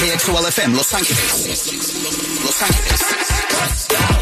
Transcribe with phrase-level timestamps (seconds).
[0.00, 1.18] KXOL FM Los Ángeles.
[2.42, 3.00] Los Ángeles.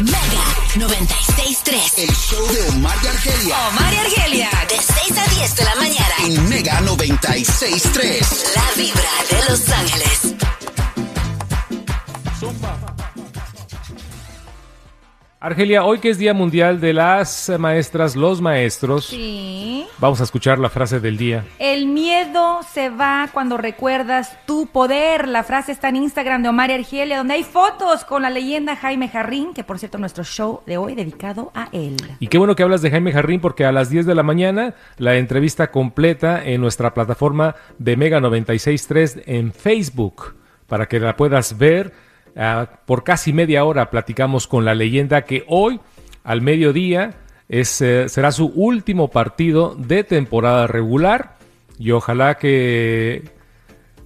[0.01, 1.93] Mega 96.3.
[1.95, 4.49] El show de Omar y Argelia Omar y Argelia.
[4.67, 6.15] De 6 a 10 de la mañana.
[6.25, 8.55] en Mega 96.3.
[8.55, 10.19] La vibra de Los Ángeles.
[15.41, 19.87] Argelia, hoy que es Día Mundial de las Maestras, los Maestros, Sí.
[19.97, 21.45] vamos a escuchar la frase del día.
[21.59, 25.29] El miedo se va cuando recuerdas tu poder.
[25.29, 28.75] La frase está en Instagram de Omar y Argelia, donde hay fotos con la leyenda
[28.75, 31.95] Jaime Jarrín, que por cierto nuestro show de hoy dedicado a él.
[32.19, 34.73] Y qué bueno que hablas de Jaime Jarrín porque a las 10 de la mañana
[34.97, 40.35] la entrevista completa en nuestra plataforma de Mega 96.3 en Facebook
[40.67, 42.08] para que la puedas ver.
[42.35, 45.79] Ah, por casi media hora platicamos con la leyenda que hoy
[46.23, 47.15] al mediodía
[47.47, 51.37] es, eh, será su último partido de temporada regular.
[51.77, 53.23] Y ojalá que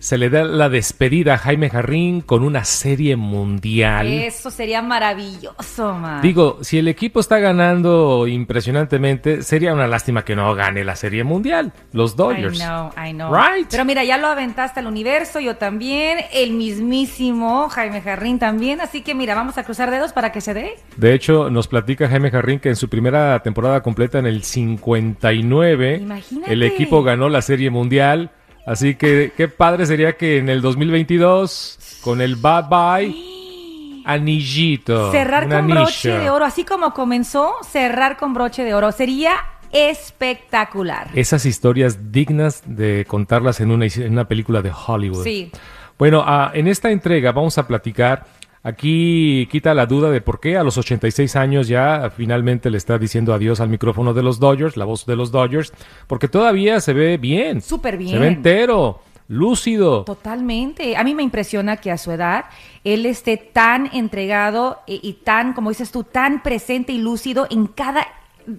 [0.03, 4.05] se le dé la despedida a Jaime Jarrín con una serie mundial.
[4.05, 6.21] Eso sería maravilloso, Omar.
[6.21, 11.23] Digo, si el equipo está ganando impresionantemente, sería una lástima que no gane la Serie
[11.23, 12.59] Mundial, los Dodgers.
[12.59, 13.33] I know, I know.
[13.33, 13.67] Right.
[13.71, 19.03] Pero mira, ya lo aventaste al universo, yo también, el mismísimo Jaime Jarrín también, así
[19.03, 20.75] que mira, vamos a cruzar dedos para que se dé.
[20.97, 25.99] De hecho, nos platica Jaime Jarrín que en su primera temporada completa en el 59,
[26.01, 26.51] Imagínate.
[26.51, 28.31] el equipo ganó la Serie Mundial.
[28.65, 35.11] Así que qué padre sería que en el 2022, con el bye bye, anillito.
[35.11, 35.81] Cerrar con anillo.
[35.81, 38.91] broche de oro, así como comenzó, cerrar con broche de oro.
[38.91, 39.35] Sería
[39.71, 41.09] espectacular.
[41.13, 45.23] Esas historias dignas de contarlas en una, en una película de Hollywood.
[45.23, 45.51] Sí.
[45.97, 48.25] Bueno, ah, en esta entrega vamos a platicar.
[48.65, 52.97] Aquí quita la duda de por qué a los 86 años ya finalmente le está
[52.97, 55.73] diciendo adiós al micrófono de los Dodgers, la voz de los Dodgers,
[56.07, 57.61] porque todavía se ve bien.
[57.61, 58.11] Súper bien.
[58.11, 60.05] Se ve entero, lúcido.
[60.05, 60.95] Totalmente.
[60.95, 62.45] A mí me impresiona que a su edad
[62.85, 67.67] él esté tan entregado y, y tan, como dices tú, tan presente y lúcido en
[67.67, 68.07] cada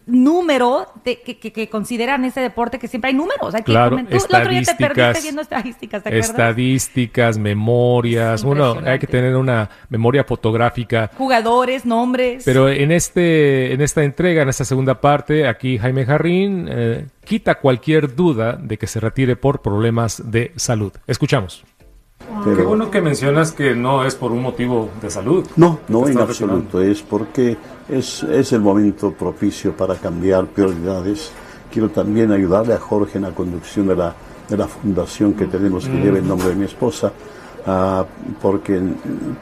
[0.06, 3.54] número de, que, que- que consideran ese deporte que siempre hay números.
[3.54, 6.30] Hay que Claro, comentar- Tú el otro día te perdiste estadísticas, viendo estadísticas, ¿te acuerdas?
[6.30, 8.40] estadísticas, memorias.
[8.40, 11.10] Es Uno, hay que tener una memoria fotográfica.
[11.16, 12.42] Jugadores, nombres.
[12.44, 17.56] Pero en este, en esta entrega, en esta segunda parte, aquí Jaime Jarrín eh, quita
[17.56, 20.92] cualquier duda de que se retire por problemas de salud.
[21.06, 21.64] Escuchamos.
[22.44, 25.46] Qué bueno que mencionas que no es por un motivo de salud.
[25.56, 26.80] No, no en absoluto.
[26.80, 27.56] Es porque
[27.88, 31.32] es, es el momento propicio para cambiar prioridades.
[31.72, 34.14] Quiero también ayudarle a Jorge en la conducción de la,
[34.48, 37.12] de la fundación que tenemos que lleva el nombre de mi esposa,
[37.66, 38.04] ah,
[38.40, 38.80] porque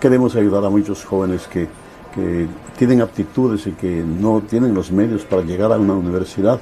[0.01, 1.69] queremos ayudar a muchos jóvenes que,
[2.15, 6.61] que tienen aptitudes y que no tienen los medios para llegar a una universidad.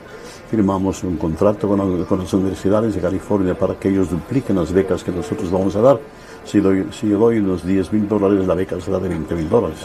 [0.50, 5.04] Firmamos un contrato con, con las universidades de California para que ellos dupliquen las becas
[5.04, 6.00] que nosotros vamos a dar.
[6.44, 9.48] Si doy, si yo doy los 10 mil dólares, la beca será de 20 mil
[9.48, 9.78] dólares.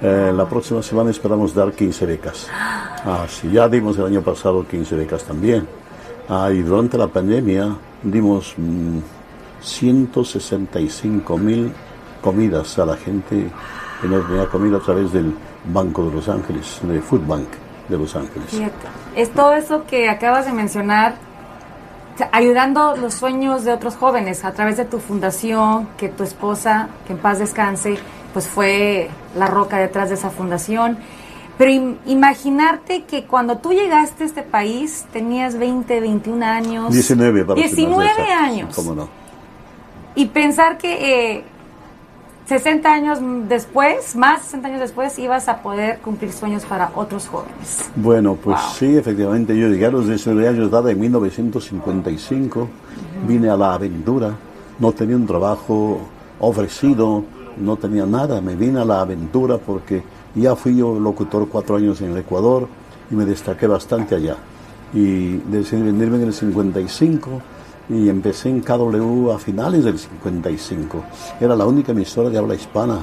[0.00, 2.48] Eh, la próxima semana esperamos dar 15 becas.
[2.50, 5.66] Ah, sí, ya dimos el año pasado 15 becas también.
[6.28, 8.98] Ah, y durante la pandemia dimos mm,
[9.60, 11.72] 165 mil
[12.20, 13.48] comidas a la gente
[14.02, 15.32] que no tenía comida a través del
[15.64, 17.46] Banco de Los Ángeles, de Food Bank
[17.88, 18.48] de Los Ángeles.
[19.16, 21.14] Es todo eso que acabas de mencionar,
[22.32, 27.12] ayudando los sueños de otros jóvenes a través de tu fundación, que tu esposa, que
[27.14, 27.96] en paz descanse,
[28.32, 30.98] pues fue la roca detrás de esa fundación.
[31.58, 36.92] Pero im- imaginarte que cuando tú llegaste a este país tenías 20, 21 años.
[36.92, 38.74] 19 para ser más 19 exactos, años.
[38.76, 39.08] ¿Cómo no?
[40.14, 41.44] Y pensar que eh,
[42.46, 43.18] 60 años
[43.48, 47.90] después, más de 60 años después, ibas a poder cumplir sueños para otros jóvenes.
[47.94, 52.68] Bueno, pues sí, efectivamente, yo llegué a los 19 años de edad en 1955,
[53.26, 54.34] vine a la aventura,
[54.78, 56.00] no tenía un trabajo
[56.40, 57.24] ofrecido,
[57.56, 60.02] no tenía nada, me vine a la aventura porque
[60.34, 62.66] ya fui yo locutor cuatro años en el Ecuador
[63.10, 64.36] y me destaqué bastante allá.
[64.92, 67.30] Y decidí venirme en el 55
[67.92, 71.02] y empecé en KW a finales del 55.
[71.40, 73.00] Era la única emisora de habla hispana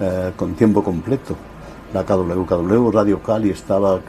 [0.00, 1.34] eh, con tiempo completo.
[1.92, 4.00] La KW, KW Radio Cali estaba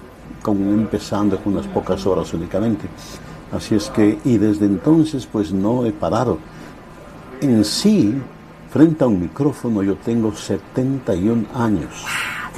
[0.41, 2.87] con- empezando con unas pocas horas únicamente.
[3.51, 6.37] Así es que, y desde entonces pues no he parado.
[7.41, 8.13] En sí,
[8.69, 12.05] frente a un micrófono yo tengo 71 años.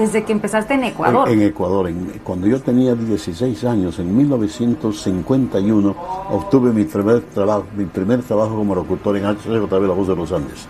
[0.02, 1.30] Desde que empezaste en Ecuador.
[1.30, 1.88] En, en Ecuador.
[1.88, 5.96] En- cuando yo tenía 16 años, en 1951,
[6.30, 10.32] obtuve mi primer trabajo, mi primer trabajo como locutor en HCJB La Voz de los
[10.32, 10.68] Andes.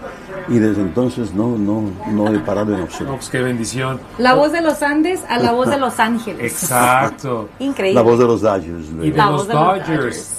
[0.48, 3.16] Y desde entonces no, no, no he parado en No, absoluto.
[3.16, 4.00] pues qué bendición.
[4.18, 6.40] La voz de los Andes a la voz de Los Ángeles.
[6.64, 7.50] Exacto.
[7.60, 7.96] Increíble.
[7.96, 8.88] La voz de los Dodgers.
[9.02, 9.88] Y de La los voz de los Dodgers.
[9.88, 10.38] Dodgers.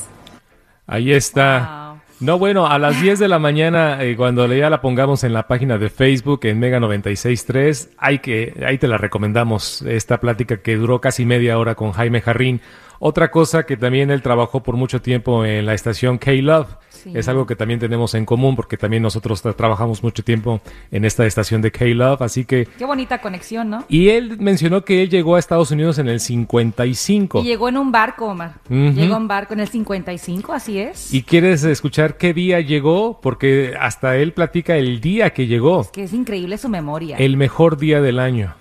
[0.86, 1.58] Ahí está.
[1.76, 1.81] Wow.
[2.22, 5.48] No, bueno, a las 10 de la mañana, eh, cuando ya la pongamos en la
[5.48, 10.76] página de Facebook, en Mega 96.3, hay que, ahí te la recomendamos, esta plática que
[10.76, 12.60] duró casi media hora con Jaime Jarrín.
[13.04, 16.68] Otra cosa que también él trabajó por mucho tiempo en la estación K-Love,
[17.02, 17.10] Sí.
[17.16, 20.60] es algo que también tenemos en común, porque también nosotros tra- trabajamos mucho tiempo
[20.92, 22.68] en esta estación de K-Love, así que...
[22.78, 23.84] Qué bonita conexión, ¿no?
[23.88, 27.40] Y él mencionó que él llegó a Estados Unidos en el 55.
[27.40, 28.60] Y llegó en un barco, Omar.
[28.66, 28.92] Ujú.
[28.94, 31.12] Llegó en barco en el 55, así es.
[31.12, 33.18] ¿Y quieres escuchar qué día llegó?
[33.20, 35.90] Porque hasta él platica el día que llegó.
[35.90, 37.16] Que es increíble su memoria.
[37.16, 38.54] El mejor día del año.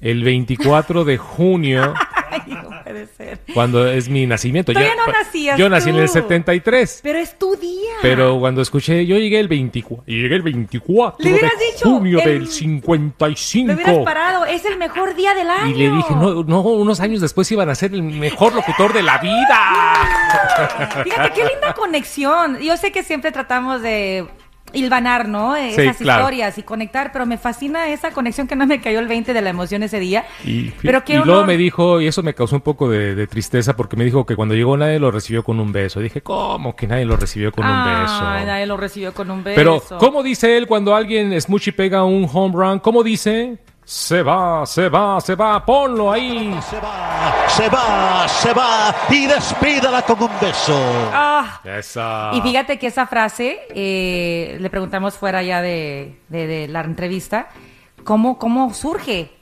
[0.00, 1.92] El 24 de junio,
[3.06, 3.38] puede ser.
[3.54, 4.72] cuando es mi nacimiento.
[4.72, 6.12] Todavía Ya- no nacías Yo nací en el tú.
[6.12, 7.00] 73.
[7.02, 7.92] Pero es tu día.
[8.02, 10.04] Pero cuando escuché, yo llegué el 24.
[10.06, 13.72] y Llegué el 24 Le hubieras de dicho, junio el- del Me 55.
[13.72, 14.44] hubieras parado.
[14.46, 15.70] Es el mejor día del año.
[15.70, 19.02] Y le dije, no, no, unos años después iban a ser el mejor locutor de
[19.02, 21.00] la vida.
[21.04, 22.58] Fíjate qué linda conexión.
[22.60, 24.26] Yo sé que siempre tratamos de
[24.72, 25.54] hilvanar, ¿no?
[25.56, 26.22] Sí, Esas claro.
[26.22, 29.40] historias y conectar, pero me fascina esa conexión que no me cayó el 20 de
[29.40, 30.24] la emoción ese día.
[30.44, 33.76] Y, pero y luego me dijo, y eso me causó un poco de, de tristeza,
[33.76, 36.00] porque me dijo que cuando llegó nadie lo recibió con un beso.
[36.00, 38.22] Dije, ¿cómo que nadie lo recibió con un beso?
[38.22, 39.56] Nadie lo recibió con un beso.
[39.56, 42.78] Pero, ¿cómo dice él cuando alguien Smushy pega un home run?
[42.78, 43.58] ¿Cómo dice?
[43.92, 46.56] Se va, se va, se va, ponlo ahí.
[46.68, 50.78] Se va, se va, se va y despídala con un beso.
[51.12, 52.30] Ah, Esa.
[52.34, 57.48] Y fíjate que esa frase, eh, le preguntamos fuera ya de, de- de la entrevista,
[58.04, 59.32] ¿cómo, ¿cómo surge?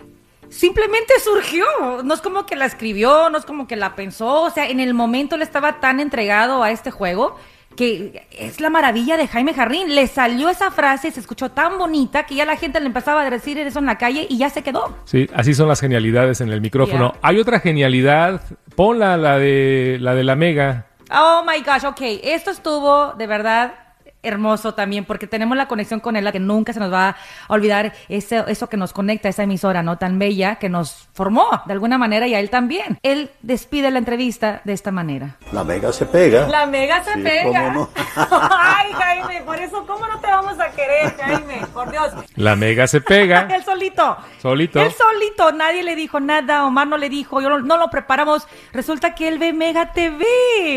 [0.48, 1.66] Simplemente surgió,
[2.02, 4.80] no es como que la escribió, no es como que la pensó, o sea, en
[4.80, 7.36] el momento él estaba tan entregado a este juego
[7.76, 12.26] que es la maravilla de Jaime Jarrín, le salió esa frase, se escuchó tan bonita
[12.26, 14.62] que ya la gente le empezaba a decir eso en la calle y ya se
[14.62, 14.96] quedó.
[15.04, 17.14] Sí, así son las genialidades en el micrófono.
[17.22, 18.42] Hay otra genialidad,
[18.74, 20.86] ponla la de la de la Mega.
[21.10, 22.00] Oh my gosh, ok.
[22.22, 23.87] Esto estuvo de verdad
[24.22, 27.16] hermoso también porque tenemos la conexión con él, la que nunca se nos va a
[27.48, 31.72] olvidar ese, eso que nos conecta, esa emisora no tan bella que nos formó de
[31.72, 32.98] alguna manera y a él también.
[33.02, 35.36] Él despide la entrevista de esta manera.
[35.52, 36.48] La mega se pega.
[36.48, 37.72] La mega se Sí, pega.
[37.72, 37.90] cómo no.
[38.50, 41.66] Ay, Jaime, por eso, ¿cómo no te vamos a querer, Jaime?
[41.72, 42.12] Por Dios.
[42.36, 43.48] La Mega se pega.
[43.54, 44.16] Él solito.
[44.40, 44.80] Solito.
[44.80, 45.52] Él solito.
[45.52, 46.66] Nadie le dijo nada.
[46.66, 47.40] Omar no le dijo.
[47.40, 48.46] Yo no, no lo preparamos.
[48.72, 50.24] Resulta que él ve Mega TV.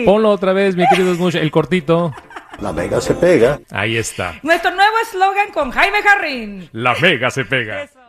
[0.06, 2.14] Ponlo otra vez, mi querido Smush, el cortito.
[2.60, 3.60] La mega se pega.
[3.72, 4.36] Ahí está.
[4.44, 6.70] Nuestro nuevo eslogan con Jaime Jarrín.
[6.74, 7.84] La Mega se pega.
[7.84, 8.01] Eso.